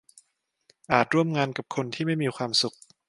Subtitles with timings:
[0.91, 2.75] อาจร่วมงานกับคนที่ไม่มีความสุข